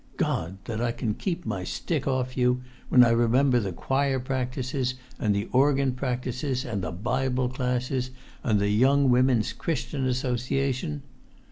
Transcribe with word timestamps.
God! 0.17 0.57
that 0.65 0.81
I 0.81 0.91
can 0.93 1.13
keep 1.13 1.45
my 1.45 1.63
stick 1.63 2.07
off 2.07 2.35
you, 2.35 2.63
when 2.89 3.03
I 3.05 3.11
remember 3.11 3.59
the 3.59 3.71
choir 3.71 4.19
practices, 4.19 4.95
and 5.19 5.35
the 5.35 5.47
organ 5.51 5.91
practices, 5.93 6.65
and 6.65 6.81
the 6.81 6.91
Bible 6.91 7.49
classes, 7.49 8.09
and 8.43 8.59
the 8.59 8.69
Young 8.71 9.11
Women's 9.11 9.53
Christian 9.53 10.07
Association. 10.07 11.03